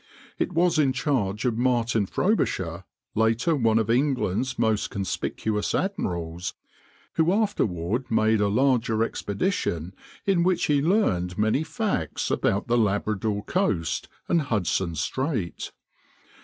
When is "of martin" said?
1.45-2.07